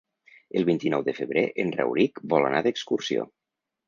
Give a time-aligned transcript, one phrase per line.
[0.59, 3.27] El vint-i-nou de febrer en Rauric vol anar d'excursió.